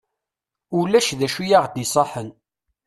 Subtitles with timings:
[0.77, 2.29] Ulac d acu i aɣ-d-iṣaḥen.